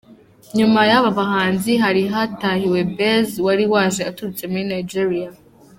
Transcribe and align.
Nyuma 0.57 0.79
y’aba 0.89 1.09
bahanzi 1.19 1.71
hari 1.83 2.01
hatahiwe 2.11 2.79
Bez 2.97 3.29
wari 3.45 3.65
waje 3.73 4.01
aturutse 4.09 4.43
muri 4.51 4.63
Nigeria. 4.73 5.29